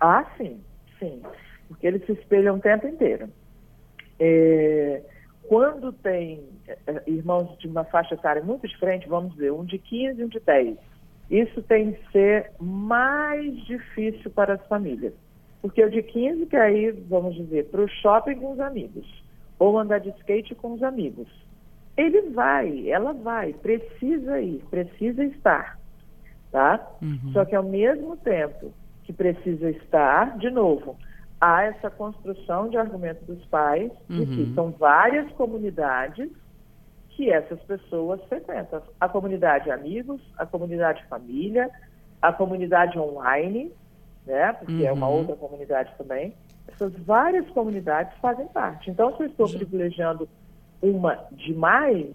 Ah, 0.00 0.24
sim, 0.38 0.58
sim. 0.98 1.20
Porque 1.68 1.86
eles 1.86 2.02
se 2.06 2.12
espelham 2.12 2.56
o 2.56 2.60
tempo 2.60 2.86
inteiro. 2.86 3.28
É, 4.18 5.02
quando 5.50 5.92
tem 5.92 6.40
é, 6.86 7.02
irmãos 7.06 7.58
de 7.58 7.66
uma 7.66 7.82
faixa 7.82 8.14
etária 8.14 8.42
muito 8.42 8.66
diferente, 8.68 9.08
vamos 9.08 9.32
dizer, 9.32 9.52
um 9.52 9.64
de 9.64 9.78
15 9.78 10.20
e 10.20 10.24
um 10.24 10.28
de 10.28 10.38
10, 10.38 10.78
isso 11.28 11.60
tem 11.62 11.92
que 11.92 12.12
ser 12.12 12.52
mais 12.60 13.54
difícil 13.66 14.30
para 14.30 14.54
as 14.54 14.66
famílias 14.68 15.12
porque 15.62 15.84
o 15.84 15.90
de 15.90 16.02
15 16.02 16.46
quer 16.46 16.72
ir, 16.72 16.92
vamos 17.08 17.34
dizer, 17.34 17.66
para 17.66 17.82
o 17.82 17.88
shopping 17.88 18.36
com 18.36 18.52
os 18.52 18.60
amigos, 18.60 19.06
ou 19.58 19.78
andar 19.78 20.00
de 20.00 20.10
skate 20.20 20.54
com 20.54 20.72
os 20.72 20.82
amigos. 20.82 21.28
Ele 21.96 22.30
vai, 22.30 22.88
ela 22.88 23.12
vai, 23.12 23.52
precisa 23.52 24.40
ir, 24.40 24.62
precisa 24.70 25.22
estar. 25.24 25.78
Tá? 26.50 26.84
Uhum. 27.02 27.32
Só 27.32 27.44
que 27.44 27.54
ao 27.54 27.62
mesmo 27.62 28.16
tempo 28.16 28.72
que 29.04 29.12
precisa 29.12 29.70
estar, 29.70 30.38
de 30.38 30.50
novo, 30.50 30.96
há 31.40 31.62
essa 31.64 31.90
construção 31.90 32.68
de 32.68 32.76
argumento 32.76 33.24
dos 33.24 33.44
pais 33.46 33.90
de 34.08 34.26
que 34.26 34.42
uhum. 34.42 34.54
são 34.54 34.70
várias 34.72 35.30
comunidades 35.32 36.30
que 37.10 37.30
essas 37.30 37.60
pessoas 37.62 38.22
frequentam. 38.24 38.82
A 39.00 39.08
comunidade 39.08 39.70
amigos, 39.70 40.20
a 40.36 40.44
comunidade 40.44 41.04
família, 41.06 41.70
a 42.20 42.32
comunidade 42.32 42.98
online, 42.98 43.72
né? 44.26 44.52
Porque 44.52 44.72
uhum. 44.72 44.86
é 44.86 44.92
uma 44.92 45.08
uhum. 45.08 45.18
outra 45.18 45.36
comunidade 45.36 45.92
também. 45.96 46.34
Essas 46.68 46.92
várias 47.00 47.48
comunidades 47.50 48.16
fazem 48.20 48.46
parte. 48.48 48.90
Então, 48.90 49.16
se 49.16 49.22
eu 49.22 49.26
estou 49.26 49.48
privilegiando 49.48 50.28
uma 50.82 51.26
demais, 51.32 52.14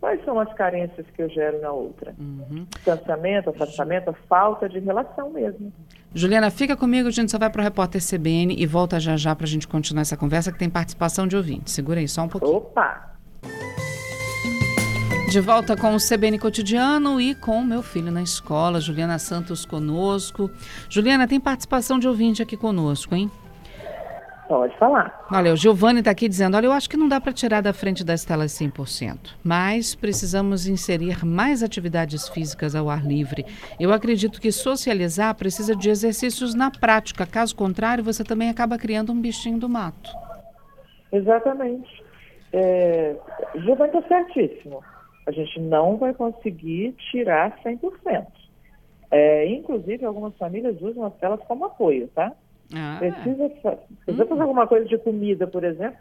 Quais 0.00 0.22
são 0.24 0.38
as 0.38 0.52
carências 0.54 1.06
que 1.14 1.22
eu 1.22 1.28
gero 1.28 1.60
na 1.60 1.72
outra? 1.72 2.14
Uhum. 2.18 2.66
Distanciamento, 2.74 3.50
afastamento, 3.50 4.14
falta 4.28 4.68
de 4.68 4.78
relação 4.78 5.30
mesmo. 5.30 5.72
Juliana, 6.14 6.50
fica 6.50 6.76
comigo, 6.76 7.08
a 7.08 7.10
gente 7.10 7.30
só 7.30 7.38
vai 7.38 7.50
para 7.50 7.60
o 7.60 7.64
repórter 7.64 8.00
CBN 8.00 8.54
e 8.56 8.66
volta 8.66 9.00
já 9.00 9.16
já 9.16 9.34
para 9.34 9.44
a 9.44 9.48
gente 9.48 9.66
continuar 9.66 10.02
essa 10.02 10.16
conversa 10.16 10.52
que 10.52 10.58
tem 10.58 10.68
participação 10.68 11.26
de 11.26 11.36
ouvintes. 11.36 11.72
Segura 11.72 12.00
aí 12.00 12.08
só 12.08 12.22
um 12.22 12.28
pouquinho. 12.28 12.56
Opa! 12.56 13.16
De 15.30 15.40
volta 15.40 15.76
com 15.76 15.94
o 15.94 15.98
CBN 15.98 16.38
Cotidiano 16.38 17.20
e 17.20 17.34
com 17.34 17.60
meu 17.62 17.82
filho 17.82 18.12
na 18.12 18.22
escola, 18.22 18.80
Juliana 18.80 19.18
Santos 19.18 19.66
conosco. 19.66 20.50
Juliana, 20.88 21.26
tem 21.26 21.40
participação 21.40 21.98
de 21.98 22.06
ouvinte 22.06 22.42
aqui 22.42 22.56
conosco, 22.56 23.14
hein? 23.14 23.30
Pode 24.48 24.76
falar. 24.78 25.26
Olha, 25.32 25.52
o 25.52 25.56
Giovanni 25.56 25.98
está 25.98 26.12
aqui 26.12 26.28
dizendo: 26.28 26.56
olha, 26.56 26.66
eu 26.66 26.72
acho 26.72 26.88
que 26.88 26.96
não 26.96 27.08
dá 27.08 27.20
para 27.20 27.32
tirar 27.32 27.60
da 27.60 27.72
frente 27.72 28.04
das 28.04 28.24
telas 28.24 28.52
100%, 28.52 29.34
mas 29.42 29.94
precisamos 29.94 30.68
inserir 30.68 31.24
mais 31.24 31.62
atividades 31.62 32.28
físicas 32.28 32.74
ao 32.74 32.88
ar 32.88 33.04
livre. 33.04 33.44
Eu 33.78 33.92
acredito 33.92 34.40
que 34.40 34.52
socializar 34.52 35.34
precisa 35.34 35.74
de 35.74 35.90
exercícios 35.90 36.54
na 36.54 36.70
prática, 36.70 37.26
caso 37.26 37.56
contrário, 37.56 38.04
você 38.04 38.22
também 38.22 38.48
acaba 38.48 38.78
criando 38.78 39.10
um 39.10 39.20
bichinho 39.20 39.58
do 39.58 39.68
mato. 39.68 40.10
Exatamente. 41.12 42.04
É, 42.52 43.16
Giovanni 43.56 43.96
está 43.96 44.08
certíssimo. 44.08 44.82
A 45.26 45.32
gente 45.32 45.58
não 45.60 45.96
vai 45.96 46.14
conseguir 46.14 46.92
tirar 47.10 47.58
100%. 47.64 48.26
É, 49.10 49.46
inclusive, 49.48 50.04
algumas 50.04 50.36
famílias 50.36 50.80
usam 50.80 51.04
as 51.04 51.14
telas 51.16 51.40
como 51.48 51.64
apoio, 51.64 52.08
tá? 52.14 52.32
Ah. 52.74 52.96
Precisa, 52.98 53.48
precisa 54.04 54.24
hum. 54.24 54.28
fazer 54.28 54.42
alguma 54.42 54.66
coisa 54.66 54.86
de 54.86 54.98
comida, 54.98 55.46
por 55.46 55.64
exemplo, 55.64 55.98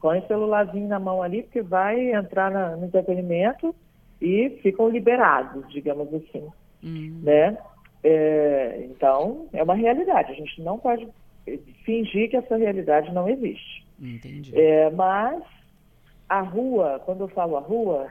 põe 0.00 0.18
o 0.18 0.26
celularzinho 0.26 0.88
na 0.88 0.98
mão 0.98 1.22
ali, 1.22 1.42
porque 1.42 1.62
vai 1.62 2.12
entrar 2.12 2.50
na, 2.50 2.76
no 2.76 2.86
entretenimento 2.86 3.74
e 4.20 4.50
ficam 4.62 4.88
liberados, 4.88 5.68
digamos 5.70 6.12
assim. 6.14 6.46
Hum. 6.82 7.20
Né? 7.22 7.56
É, 8.02 8.86
então, 8.90 9.48
é 9.52 9.62
uma 9.62 9.74
realidade. 9.74 10.32
A 10.32 10.34
gente 10.34 10.62
não 10.62 10.78
pode 10.78 11.08
fingir 11.84 12.30
que 12.30 12.36
essa 12.36 12.56
realidade 12.56 13.12
não 13.12 13.28
existe. 13.28 13.86
Entendi. 14.00 14.52
É, 14.58 14.90
mas 14.90 15.42
a 16.28 16.40
rua, 16.40 17.00
quando 17.04 17.22
eu 17.22 17.28
falo 17.28 17.56
a 17.56 17.60
rua, 17.60 18.06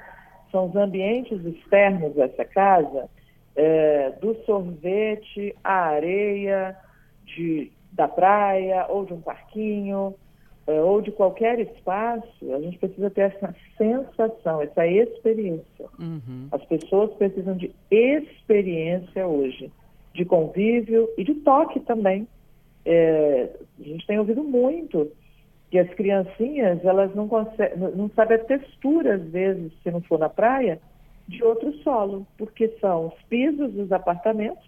são 0.51 0.67
os 0.67 0.75
ambientes 0.75 1.43
externos 1.45 2.15
dessa 2.15 2.43
casa, 2.45 3.09
é, 3.55 4.11
do 4.21 4.35
sorvete, 4.45 5.55
a 5.63 5.87
areia, 5.87 6.75
de 7.25 7.71
da 7.91 8.07
praia, 8.07 8.85
ou 8.89 9.05
de 9.05 9.13
um 9.13 9.21
parquinho, 9.21 10.13
é, 10.67 10.81
ou 10.81 11.01
de 11.01 11.11
qualquer 11.11 11.59
espaço, 11.59 12.53
a 12.53 12.59
gente 12.59 12.77
precisa 12.77 13.09
ter 13.09 13.21
essa 13.21 13.55
sensação, 13.77 14.61
essa 14.61 14.85
experiência. 14.85 15.85
Uhum. 15.97 16.47
As 16.51 16.63
pessoas 16.65 17.13
precisam 17.13 17.55
de 17.55 17.73
experiência 17.89 19.25
hoje, 19.25 19.71
de 20.13 20.25
convívio 20.25 21.09
e 21.17 21.23
de 21.23 21.35
toque 21.35 21.79
também. 21.79 22.27
É, 22.85 23.49
a 23.79 23.83
gente 23.83 24.05
tem 24.05 24.19
ouvido 24.19 24.43
muito 24.43 25.09
que 25.71 25.79
as 25.79 25.89
criancinhas, 25.93 26.83
elas 26.83 27.13
não, 27.15 27.27
conseguem, 27.27 27.77
não 27.95 28.09
sabem 28.09 28.37
a 28.37 28.43
textura, 28.43 29.15
às 29.15 29.23
vezes, 29.23 29.71
se 29.83 29.91
não 29.91 30.01
for 30.01 30.19
na 30.19 30.29
praia, 30.29 30.79
de 31.27 31.43
outro 31.43 31.73
solo, 31.79 32.25
porque 32.37 32.69
são 32.79 33.07
os 33.07 33.23
pisos 33.29 33.73
dos 33.73 33.91
apartamentos 33.91 34.65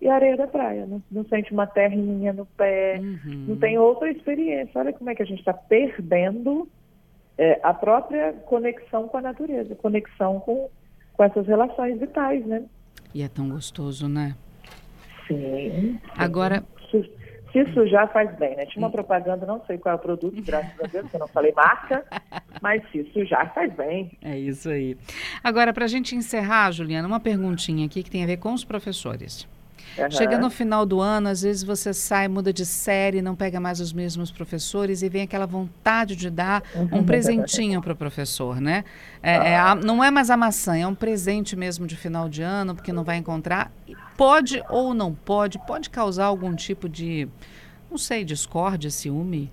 e 0.00 0.08
a 0.08 0.14
areia 0.14 0.36
da 0.36 0.46
praia. 0.46 0.86
Não, 0.86 1.02
não 1.10 1.24
sente 1.24 1.52
uma 1.52 1.66
terrinha 1.66 2.32
no 2.32 2.46
pé, 2.46 2.98
uhum. 2.98 3.46
não 3.48 3.56
tem 3.56 3.78
outra 3.78 4.10
experiência. 4.10 4.78
Olha 4.78 4.92
como 4.92 5.10
é 5.10 5.14
que 5.14 5.22
a 5.22 5.26
gente 5.26 5.38
está 5.38 5.52
perdendo 5.52 6.68
é, 7.38 7.60
a 7.62 7.72
própria 7.72 8.32
conexão 8.32 9.08
com 9.08 9.18
a 9.18 9.22
natureza, 9.22 9.74
conexão 9.74 10.40
com, 10.40 10.68
com 11.14 11.24
essas 11.24 11.46
relações 11.46 11.98
vitais, 11.98 12.44
né? 12.46 12.64
E 13.14 13.22
é 13.22 13.28
tão 13.28 13.48
gostoso, 13.48 14.08
né? 14.08 14.34
Sim. 15.26 15.98
Agora. 16.16 16.62
Se 17.52 17.64
sujar 17.72 18.12
faz 18.12 18.36
bem, 18.36 18.54
né? 18.54 18.66
Tinha 18.66 18.84
uma 18.84 18.90
propaganda, 18.90 19.46
não 19.46 19.64
sei 19.64 19.78
qual 19.78 19.94
é 19.94 19.96
o 19.96 19.98
produto, 19.98 20.42
graças 20.42 20.78
a 20.78 20.86
Deus, 20.88 21.08
que 21.08 21.16
eu 21.16 21.20
não 21.20 21.28
falei 21.28 21.52
marca, 21.52 22.04
mas 22.60 22.82
se 22.90 23.02
sujar 23.14 23.54
faz 23.54 23.72
bem. 23.72 24.10
É 24.22 24.38
isso 24.38 24.68
aí. 24.68 24.94
Agora, 25.42 25.72
para 25.72 25.86
a 25.86 25.88
gente 25.88 26.14
encerrar, 26.14 26.70
Juliana, 26.70 27.08
uma 27.08 27.18
perguntinha 27.18 27.86
aqui 27.86 28.02
que 28.02 28.10
tem 28.10 28.22
a 28.22 28.26
ver 28.26 28.36
com 28.36 28.52
os 28.52 28.62
professores. 28.62 29.48
Uhum. 29.98 30.10
Chega 30.10 30.38
no 30.38 30.50
final 30.50 30.84
do 30.84 31.00
ano, 31.00 31.28
às 31.28 31.42
vezes 31.42 31.62
você 31.62 31.92
sai, 31.94 32.28
muda 32.28 32.52
de 32.52 32.66
série, 32.66 33.22
não 33.22 33.34
pega 33.34 33.58
mais 33.58 33.80
os 33.80 33.92
mesmos 33.92 34.30
professores 34.30 35.02
e 35.02 35.08
vem 35.08 35.22
aquela 35.22 35.46
vontade 35.46 36.14
de 36.14 36.28
dar 36.30 36.62
um 36.92 37.02
presentinho 37.04 37.80
para 37.80 37.92
o 37.92 37.96
professor, 37.96 38.60
né? 38.60 38.84
É, 39.22 39.52
é 39.52 39.56
a, 39.58 39.74
não 39.74 40.02
é 40.02 40.10
mais 40.10 40.30
a 40.30 40.36
maçã, 40.36 40.76
é 40.76 40.86
um 40.86 40.94
presente 40.94 41.56
mesmo 41.56 41.86
de 41.86 41.96
final 41.96 42.28
de 42.28 42.42
ano, 42.42 42.74
porque 42.74 42.92
não 42.92 43.04
vai 43.04 43.16
encontrar. 43.16 43.72
Pode 44.16 44.62
ou 44.68 44.94
não 44.94 45.14
pode, 45.14 45.58
pode 45.66 45.90
causar 45.90 46.26
algum 46.26 46.54
tipo 46.54 46.88
de, 46.88 47.28
não 47.90 47.98
sei, 47.98 48.24
discórdia, 48.24 48.90
ciúme? 48.90 49.50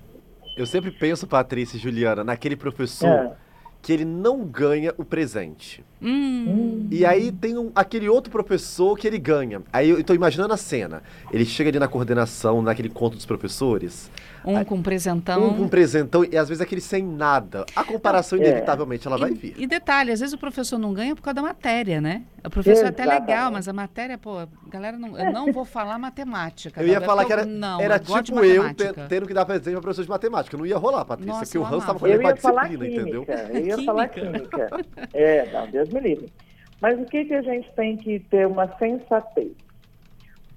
Eu 0.55 0.65
sempre 0.67 0.91
penso, 0.91 1.25
Patrícia 1.25 1.77
e 1.77 1.79
Juliana, 1.79 2.23
naquele 2.23 2.55
professor 2.55 3.07
é. 3.07 3.42
Que 3.83 3.91
ele 3.91 4.05
não 4.05 4.45
ganha 4.45 4.93
o 4.97 5.03
presente. 5.03 5.83
Hum. 6.01 6.87
E 6.89 7.05
aí 7.05 7.33
tem 7.33 7.57
um, 7.57 7.69
aquele 7.75 8.07
outro 8.07 8.31
professor 8.31 8.97
que 8.97 9.05
ele 9.05 9.19
ganha. 9.19 9.61
Aí 9.73 9.89
eu 9.89 9.99
estou 9.99 10.15
imaginando 10.15 10.53
a 10.53 10.57
cena. 10.57 11.03
Ele 11.33 11.43
chega 11.43 11.69
ali 11.69 11.77
na 11.77 11.87
coordenação, 11.89 12.61
naquele 12.61 12.87
conto 12.87 13.17
dos 13.17 13.25
professores. 13.25 14.09
Um 14.45 14.63
com 14.63 14.81
presentão. 14.81 15.47
Um 15.47 15.57
com 15.57 15.67
presentão 15.67 16.23
e 16.23 16.37
às 16.37 16.49
vezes 16.49 16.61
aquele 16.61 16.81
sem 16.81 17.03
nada. 17.03 17.65
A 17.75 17.83
comparação, 17.83 18.37
é. 18.39 18.41
inevitavelmente, 18.41 19.07
ela 19.07 19.17
e, 19.17 19.19
vai 19.19 19.31
vir. 19.31 19.55
E 19.57 19.65
detalhe, 19.65 20.11
às 20.11 20.19
vezes 20.19 20.33
o 20.33 20.37
professor 20.37 20.77
não 20.77 20.93
ganha 20.93 21.15
por 21.15 21.21
causa 21.21 21.35
da 21.35 21.41
matéria, 21.41 22.01
né? 22.01 22.23
O 22.43 22.49
professor 22.49 22.83
Exatamente. 22.83 23.09
é 23.09 23.13
até 23.13 23.25
legal, 23.25 23.51
mas 23.51 23.67
a 23.67 23.73
matéria, 23.73 24.17
pô, 24.17 24.45
galera, 24.67 24.97
não, 24.97 25.17
eu 25.17 25.31
não 25.31 25.51
vou 25.53 25.63
falar 25.63 25.97
matemática. 25.97 26.81
Eu 26.81 26.87
ia 26.87 26.99
falar 26.99 27.23
que 27.25 27.31
era, 27.31 27.45
não, 27.45 27.79
era 27.79 27.95
eu 27.95 28.23
tipo 28.23 28.43
eu 28.43 28.63
tendo 29.07 29.25
que 29.25 29.33
dar 29.33 29.45
presente 29.45 29.71
para 29.71 29.81
professor 29.81 30.03
de 30.03 30.09
matemática. 30.09 30.57
Não 30.57 30.65
ia 30.65 30.77
rolar, 30.77 31.05
Patrícia, 31.05 31.33
Nossa, 31.33 31.45
porque 31.45 31.57
o 31.57 31.65
Hans 31.65 31.83
estava 31.83 31.99
fazendo 31.99 32.19
uma 32.19 32.33
disciplina, 32.33 32.87
entendeu? 32.87 33.25
Eu 33.27 33.65
ia 33.65 33.75
química. 33.75 33.83
falar 33.85 34.07
química. 34.09 34.69
É, 35.13 35.51
não, 35.51 35.67
Deus 35.69 35.89
me 35.89 35.99
livre. 36.01 36.33
Mas 36.81 36.99
o 36.99 37.05
que, 37.05 37.23
que 37.23 37.33
a 37.33 37.41
gente 37.41 37.71
tem 37.75 37.95
que 37.95 38.19
ter 38.19 38.45
uma 38.45 38.67
sensatez? 38.77 39.53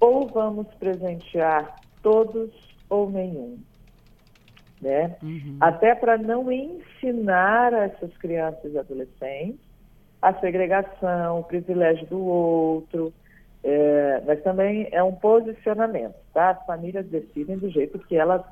Ou 0.00 0.26
vamos 0.26 0.66
presentear 0.78 1.76
todos 2.02 2.50
ou 2.88 3.10
nenhum. 3.10 3.58
Né? 4.86 5.16
Uhum. 5.20 5.56
Até 5.60 5.96
para 5.96 6.16
não 6.16 6.50
ensinar 6.52 7.74
a 7.74 7.84
essas 7.86 8.16
crianças 8.18 8.72
e 8.72 8.78
adolescentes 8.78 9.66
a 10.22 10.32
segregação, 10.34 11.40
o 11.40 11.44
privilégio 11.44 12.06
do 12.06 12.24
outro, 12.24 13.12
é, 13.64 14.22
mas 14.24 14.42
também 14.42 14.88
é 14.92 15.02
um 15.02 15.12
posicionamento, 15.12 16.14
tá? 16.32 16.50
As 16.50 16.66
famílias 16.66 17.06
decidem 17.06 17.58
do 17.58 17.68
jeito 17.68 17.98
que 17.98 18.16
elas 18.16 18.42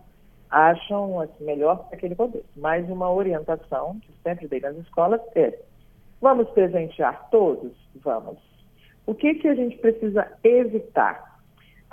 acham 0.51 1.21
assim, 1.21 1.45
melhor 1.45 1.87
para 1.87 1.97
aquele 1.97 2.15
contexto. 2.15 2.49
Mas 2.57 2.89
uma 2.89 3.11
orientação 3.13 3.99
que 4.01 4.13
sempre 4.23 4.49
dei 4.49 4.61
nas 4.61 4.77
escolas 4.77 5.21
é 5.35 5.57
Vamos 6.25 6.49
presentear 6.53 7.29
todos? 7.31 7.73
Vamos. 7.97 8.39
O 9.07 9.15
que, 9.15 9.35
que 9.35 9.47
a 9.47 9.55
gente 9.55 9.77
precisa 9.77 10.27
evitar? 10.43 11.34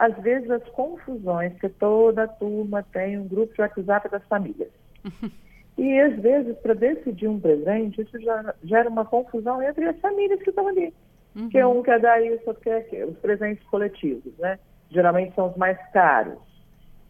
Às 0.02 0.18
vezes, 0.18 0.50
as 0.50 0.68
confusões 0.70 1.54
que 1.60 1.70
toda 1.70 2.28
turma 2.28 2.82
tem 2.92 3.20
um 3.20 3.28
grupo 3.28 3.54
de 3.54 3.62
WhatsApp 3.62 4.10
das 4.10 4.24
famílias. 4.26 4.72
E, 5.78 6.00
às 6.00 6.20
vezes, 6.20 6.56
para 6.58 6.76
decidir 6.76 7.28
um 7.28 7.40
presente, 7.40 8.02
isso 8.02 8.20
já 8.20 8.54
gera 8.62 8.90
uma 8.90 9.06
confusão 9.06 9.64
entre 9.64 9.86
as 9.86 9.98
famílias 10.00 10.40
que 10.44 10.50
estão 10.50 10.68
ali. 10.68 10.94
Uhum. 11.34 11.50
Que 11.50 11.64
um 11.64 11.82
quer 11.82 12.00
dar 12.00 12.22
isso, 12.22 12.44
outro 12.46 12.62
quer 12.62 12.80
aquilo. 12.80 13.12
Os 13.12 13.18
presentes 13.18 13.66
coletivos, 13.68 14.38
né? 14.38 14.60
Geralmente 14.92 15.34
são 15.34 15.50
os 15.50 15.56
mais 15.56 15.80
caros. 15.92 16.38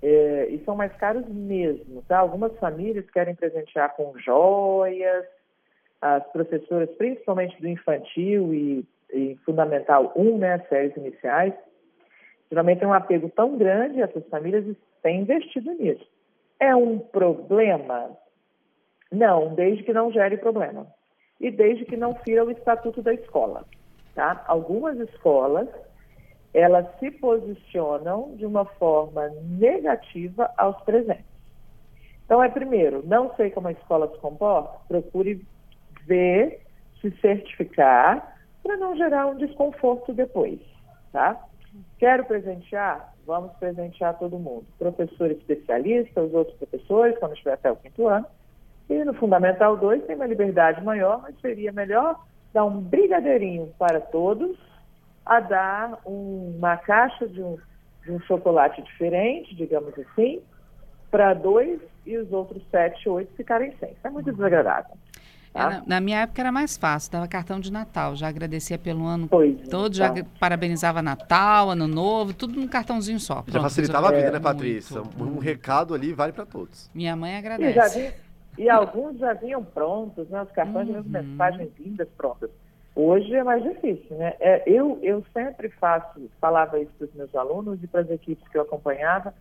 É, 0.02 0.48
e 0.52 0.64
são 0.64 0.76
mais 0.76 0.94
caros 0.94 1.28
mesmo, 1.28 2.04
tá? 2.08 2.20
Algumas 2.20 2.56
famílias 2.60 3.10
querem 3.10 3.36
presentear 3.36 3.94
com 3.96 4.18
joias, 4.20 5.26
as 6.00 6.24
professoras, 6.32 6.90
principalmente 6.92 7.60
do 7.60 7.68
infantil 7.68 8.54
e, 8.54 8.86
e 9.12 9.36
fundamental 9.44 10.14
1, 10.16 10.38
né, 10.38 10.54
as 10.54 10.70
séries 10.70 10.96
iniciais, 10.96 11.54
geralmente 12.52 12.80
tem 12.80 12.88
um 12.88 12.94
apego 12.94 13.30
tão 13.30 13.58
grande, 13.58 14.02
essas 14.02 14.28
famílias 14.28 14.66
têm 15.02 15.22
investido 15.22 15.72
nisso. 15.74 16.06
É 16.60 16.76
um 16.76 17.00
problema? 17.00 18.12
Não, 19.12 19.56
desde 19.56 19.84
que 19.84 19.94
não 19.94 20.12
gere 20.12 20.38
problema. 20.38 20.86
E 21.40 21.50
desde 21.50 21.86
que 21.86 21.98
não 21.98 22.14
fira 22.16 22.46
o 22.46 22.52
estatuto 22.52 23.02
da 23.02 23.14
escola. 23.14 23.66
Tá? 24.14 24.44
Algumas 24.48 25.00
escolas, 25.00 25.70
elas 26.54 26.86
se 27.00 27.10
posicionam 27.10 28.36
de 28.36 28.46
uma 28.46 28.66
forma 28.66 29.30
negativa 29.44 30.52
aos 30.58 30.80
presentes. 30.84 31.32
Então, 32.26 32.44
é 32.44 32.50
primeiro, 32.50 33.02
não 33.06 33.34
sei 33.36 33.50
como 33.50 33.70
a 33.70 33.72
escola 33.72 34.10
se 34.10 34.18
comporta, 34.20 34.78
procure 34.88 35.46
ver, 36.06 36.62
se 37.00 37.12
certificar, 37.20 38.36
para 38.62 38.78
não 38.78 38.96
gerar 38.96 39.28
um 39.28 39.36
desconforto 39.36 40.14
depois, 40.14 40.60
tá? 41.12 41.42
Quero 42.02 42.26
presentear? 42.26 43.14
Vamos 43.28 43.52
presentear 43.60 44.18
todo 44.18 44.40
mundo. 44.40 44.66
Professor 44.80 45.30
especialista, 45.30 46.20
os 46.20 46.34
outros 46.34 46.58
professores, 46.58 47.16
quando 47.20 47.34
estiver 47.34 47.54
até 47.54 47.72
o 47.72 47.76
quinto 47.76 48.08
ano. 48.08 48.26
E 48.90 49.06
no 49.06 49.14
Fundamental 49.14 49.78
2 49.78 50.06
tem 50.06 50.16
uma 50.16 50.26
liberdade 50.26 50.84
maior, 50.84 51.22
mas 51.22 51.40
seria 51.40 51.72
melhor 51.72 52.20
dar 52.52 52.66
um 52.66 52.82
brigadeirinho 52.82 53.72
para 53.78 54.02
todos, 54.02 54.58
a 55.24 55.40
dar 55.42 56.00
uma 56.04 56.76
caixa 56.76 57.28
de 57.28 57.40
um, 57.40 57.60
de 58.04 58.12
um 58.12 58.20
chocolate 58.22 58.82
diferente, 58.82 59.56
digamos 59.56 59.94
assim, 60.00 60.42
para 61.12 61.36
dois 61.36 61.80
e 62.04 62.18
os 62.18 62.34
outros 62.34 62.64
sete, 62.72 63.08
oito 63.08 63.32
ficarem 63.36 63.76
sem. 63.80 63.92
Isso 63.92 64.08
é 64.08 64.10
muito 64.10 64.32
desagradável. 64.32 64.96
É, 65.54 65.60
tá? 65.60 65.70
na, 65.70 65.84
na, 65.86 66.02
minha 66.02 66.22
época 66.22 66.42
era 66.42 66.52
mais 66.52 66.78
fácil, 66.78 67.12
dava 67.12 67.28
cartão 67.28 67.60
de 67.60 67.72
Natal, 67.72 68.16
já 68.16 68.28
agradecia 68.28 68.78
pelo 68.78 69.06
ano 69.06 69.28
pois 69.28 69.68
todo, 69.68 69.94
então. 69.94 69.94
já 69.94 70.14
parabenizava 70.40 71.02
Natal, 71.02 71.70
Ano 71.72 71.88
Novo, 71.88 72.34
tudo 72.34 72.60
num 72.60 72.68
cartãozinho 72.68 73.20
só. 73.20 73.36
Pronto, 73.36 73.52
já 73.52 73.62
facilitava 73.62 74.10
a 74.10 74.12
vida, 74.12 74.32
né, 74.32 74.40
Patrícia? 74.40 75.02
Muito. 75.02 75.24
Um 75.24 75.40
recado 75.40 75.94
ali 75.94 76.14
vale 76.14 76.32
para 76.32 76.46
todos. 76.46 76.90
Minha 76.94 77.16
mãe 77.16 77.36
agradece. 77.36 78.14
E, 78.58 78.64
e, 78.64 78.70
alguns 78.70 79.18
já 79.18 79.34
vinham 79.34 79.64
prontos, 79.64 80.30
né? 80.30 80.42
Os 80.42 80.52
cartões 80.52 80.88
uhum. 80.88 81.02
de 81.02 81.10
mensagens 81.10 81.70
lindas 81.80 82.08
prontas. 82.18 82.50
Hoje 82.96 83.34
é 83.34 83.44
mais 83.44 83.64
difícil, 83.64 84.18
né? 84.18 84.34
É, 84.40 84.64
eu, 84.66 85.00
eu 85.02 85.24
sempre 85.34 85.70
faço, 85.70 86.30
falava 86.40 86.80
isso 86.80 86.92
para 86.98 87.08
os 87.08 87.14
meus 87.14 87.34
alunos 87.36 87.82
e 87.82 87.88
para 87.88 88.02
as 88.02 88.10
equipes 88.10 88.46
que 88.50 88.58
eu 88.58 88.64
acompanhava, 88.64 89.34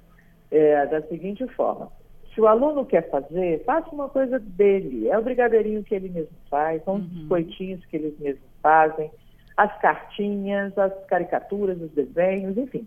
é, 0.50 0.87
da 0.87 1.02
seguinte 1.02 1.47
forma. 1.49 1.90
Se 2.34 2.40
o 2.40 2.46
aluno 2.46 2.84
quer 2.84 3.10
fazer, 3.10 3.64
faça 3.64 3.88
uma 3.90 4.08
coisa 4.08 4.38
dele. 4.38 5.08
É 5.08 5.18
o 5.18 5.22
brigadeirinho 5.22 5.82
que 5.82 5.94
ele 5.94 6.08
mesmo 6.08 6.37
faz, 6.49 6.82
são 6.84 6.94
uhum. 6.94 7.00
os 7.00 7.06
biscoitinhos 7.06 7.84
que 7.87 7.96
eles 7.96 8.18
mesmos 8.18 8.49
fazem, 8.62 9.10
as 9.56 9.76
cartinhas, 9.80 10.76
as 10.78 10.92
caricaturas, 11.06 11.80
os 11.80 11.90
desenhos, 11.90 12.56
enfim. 12.56 12.87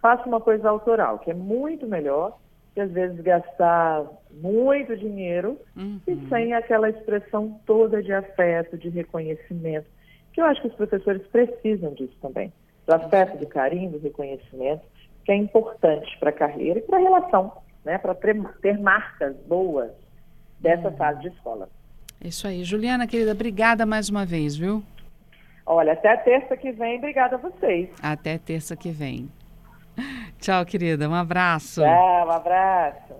Faça 0.00 0.28
uma 0.28 0.40
coisa 0.40 0.68
autoral, 0.68 1.18
que 1.18 1.30
é 1.30 1.34
muito 1.34 1.86
melhor 1.86 2.38
que 2.74 2.80
às 2.80 2.90
vezes 2.90 3.20
gastar 3.20 4.04
muito 4.32 4.96
dinheiro 4.96 5.58
uhum. 5.76 6.00
e 6.06 6.28
sem 6.28 6.52
aquela 6.52 6.90
expressão 6.90 7.58
toda 7.64 8.02
de 8.02 8.12
afeto, 8.12 8.76
de 8.76 8.88
reconhecimento, 8.88 9.86
que 10.32 10.40
eu 10.40 10.44
acho 10.44 10.60
que 10.60 10.68
os 10.68 10.74
professores 10.74 11.24
precisam 11.28 11.94
disso 11.94 12.16
também. 12.20 12.52
Do 12.86 12.94
afeto, 12.94 13.38
do 13.38 13.46
carinho, 13.46 13.92
do 13.92 13.98
reconhecimento, 13.98 14.82
que 15.24 15.32
é 15.32 15.36
importante 15.36 16.18
para 16.18 16.30
a 16.30 16.34
carreira 16.34 16.80
e 16.80 16.82
para 16.82 16.98
a 16.98 17.00
relação 17.00 17.63
né, 17.84 17.98
para 17.98 18.14
ter, 18.14 18.78
marcas 18.78 19.36
boas 19.46 19.90
dessa 20.60 20.88
uhum. 20.88 20.96
fase 20.96 21.20
de 21.20 21.28
escola. 21.28 21.68
Isso 22.20 22.46
aí. 22.46 22.64
Juliana, 22.64 23.06
querida, 23.06 23.32
obrigada 23.32 23.84
mais 23.84 24.08
uma 24.08 24.24
vez, 24.24 24.56
viu? 24.56 24.82
Olha, 25.66 25.92
até 25.92 26.16
terça 26.16 26.56
que 26.56 26.72
vem, 26.72 26.98
obrigada 26.98 27.36
a 27.36 27.38
vocês. 27.38 27.90
Até 28.02 28.38
terça 28.38 28.76
que 28.76 28.90
vem. 28.90 29.30
Tchau, 30.40 30.64
querida. 30.64 31.08
Um 31.08 31.14
abraço. 31.14 31.80
Tchau, 31.80 32.26
um 32.26 32.30
abraço. 32.30 33.14